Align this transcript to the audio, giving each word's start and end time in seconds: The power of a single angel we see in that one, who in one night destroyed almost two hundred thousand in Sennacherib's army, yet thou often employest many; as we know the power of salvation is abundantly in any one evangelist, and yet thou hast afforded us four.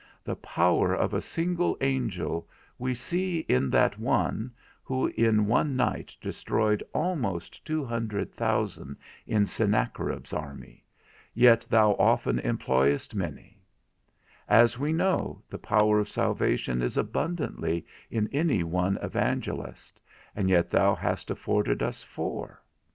The 0.23 0.35
power 0.35 0.95
of 0.95 1.13
a 1.13 1.21
single 1.21 1.77
angel 1.79 2.49
we 2.79 2.95
see 2.95 3.41
in 3.41 3.69
that 3.69 3.99
one, 3.99 4.51
who 4.81 5.05
in 5.15 5.45
one 5.45 5.75
night 5.75 6.15
destroyed 6.19 6.81
almost 6.91 7.63
two 7.63 7.85
hundred 7.85 8.33
thousand 8.33 8.97
in 9.27 9.45
Sennacherib's 9.45 10.33
army, 10.33 10.83
yet 11.35 11.67
thou 11.69 11.91
often 11.99 12.39
employest 12.39 13.13
many; 13.13 13.61
as 14.49 14.79
we 14.79 14.91
know 14.91 15.43
the 15.47 15.59
power 15.59 15.99
of 15.99 16.09
salvation 16.09 16.81
is 16.81 16.97
abundantly 16.97 17.85
in 18.09 18.27
any 18.33 18.63
one 18.63 18.97
evangelist, 19.03 19.99
and 20.35 20.49
yet 20.49 20.71
thou 20.71 20.95
hast 20.95 21.29
afforded 21.29 21.83
us 21.83 22.01
four. 22.01 22.59